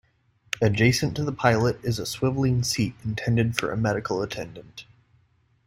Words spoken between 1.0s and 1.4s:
to the